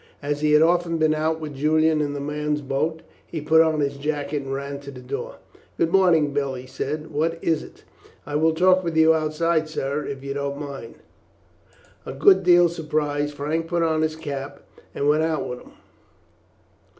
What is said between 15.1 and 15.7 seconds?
out with